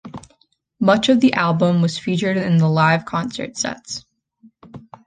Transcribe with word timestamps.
Much 0.79 1.09
of 1.09 1.19
the 1.19 1.31
album 1.33 1.79
was 1.83 1.99
featured 1.99 2.35
in 2.35 2.57
the 2.57 2.67
live 2.67 3.05
concert 3.05 3.55
sets. 3.55 4.03